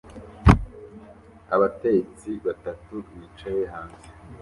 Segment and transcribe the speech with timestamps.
[1.55, 4.07] Abatetsi batatu bicaye hanze